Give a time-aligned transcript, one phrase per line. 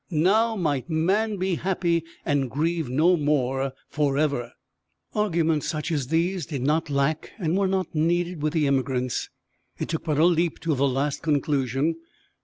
[0.09, 4.51] Now might man be happy and grieve no more forever!
[5.13, 9.29] Arguments such as these did not lack and were not needed with the emigrants.
[9.77, 11.97] It took but a leap to the last conclusion.